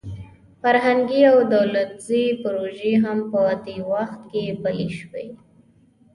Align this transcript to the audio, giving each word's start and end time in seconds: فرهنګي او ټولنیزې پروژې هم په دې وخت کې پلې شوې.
فرهنګي 0.61 1.21
او 1.31 1.37
ټولنیزې 1.51 2.23
پروژې 2.41 2.93
هم 3.03 3.19
په 3.31 3.41
دې 3.65 3.77
وخت 3.91 4.19
کې 4.31 4.43
پلې 4.61 4.87
شوې. 4.99 5.25